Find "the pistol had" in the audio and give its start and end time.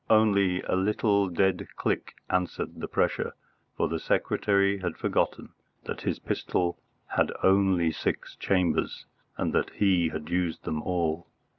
5.99-7.31